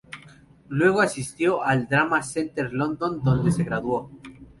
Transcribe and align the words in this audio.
Luego 0.69 1.01
asistió 1.01 1.61
al 1.63 1.87
Drama 1.87 2.23
Centre 2.23 2.71
London, 2.71 3.21
donde 3.23 3.51
se 3.51 3.63
graduó. 3.63 4.09